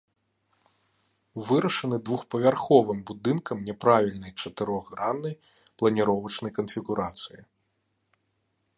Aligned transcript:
Вырашаны 1.49 1.99
двухпавярховым 2.09 2.99
будынкам 3.11 3.57
няправільнай 3.67 4.31
чатырохграннай 4.45 5.33
планіровачнай 5.77 6.51
канфігурацыі. 6.61 7.41